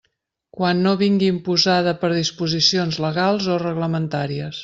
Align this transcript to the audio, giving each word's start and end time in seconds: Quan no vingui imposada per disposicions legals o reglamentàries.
Quan 0.59 0.79
no 0.85 0.93
vingui 1.01 1.27
imposada 1.33 1.93
per 2.03 2.09
disposicions 2.15 2.99
legals 3.07 3.53
o 3.57 3.61
reglamentàries. 3.67 4.59